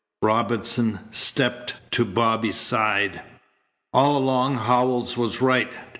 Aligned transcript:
Robinson 0.23 0.97
stepped 1.11 1.75
to 1.91 2.03
Bobby's 2.05 2.55
side. 2.55 3.21
"All 3.93 4.17
along 4.17 4.55
Howells 4.55 5.15
was 5.15 5.43
right. 5.43 5.71